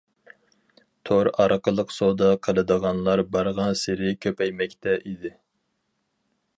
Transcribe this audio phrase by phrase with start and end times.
[1.09, 5.37] تور ئارقىلىق سودا قىلىدىغانلار بارغانسېرى كۆپەيمەكتە ئىدى.